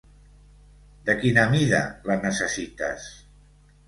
De 1.09 1.15
quina 1.19 1.43
mida 1.51 1.81
la 2.13 2.15
necessites? 2.23 3.05